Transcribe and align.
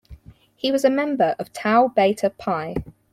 He 0.55 0.71
was 0.71 0.83
a 0.83 0.89
member 0.89 1.35
of 1.37 1.53
Tau 1.53 1.87
Beta 1.87 2.31
Pi. 2.31 2.73